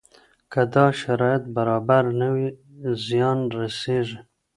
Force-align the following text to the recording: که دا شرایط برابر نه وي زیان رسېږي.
که 0.51 0.61
دا 0.73 0.85
شرایط 1.01 1.43
برابر 1.55 2.03
نه 2.19 2.27
وي 2.33 2.47
زیان 3.05 3.39
رسېږي. 3.57 4.19